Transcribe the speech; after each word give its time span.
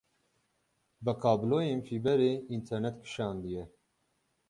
Bi 1.03 1.13
kabloyên 1.21 1.79
fîberê 1.87 2.31
înternet 2.55 2.95
kişandiye. 3.03 3.63